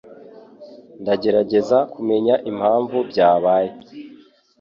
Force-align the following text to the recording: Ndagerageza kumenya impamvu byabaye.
Ndagerageza 1.01 1.77
kumenya 1.93 2.35
impamvu 2.51 2.97
byabaye. 3.09 3.69